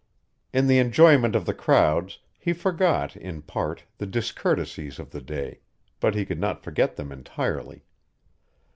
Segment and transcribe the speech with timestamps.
[0.51, 5.59] In the enjoyment of the crowds he forgot, in part, the discourtesies of the day,
[5.99, 7.83] but he could not forget them entirely.